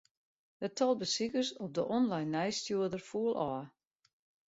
[0.65, 3.67] It tal besikers op de online nijsstjoerder foel ôf.